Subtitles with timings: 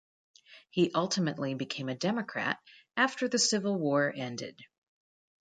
[0.71, 2.57] He ultimately became a Democrat
[2.97, 4.59] after the Civil War ended.